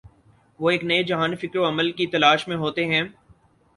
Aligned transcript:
وہ 0.59 0.69
ایک 0.69 0.83
نئے 0.83 1.03
جہان 1.03 1.35
فکر 1.35 1.57
و 1.59 1.67
عمل 1.67 1.91
کی 1.91 2.07
تلاش 2.07 2.47
میں 2.47 2.57
ہوتے 2.57 2.85
ہیں۔ 2.85 3.03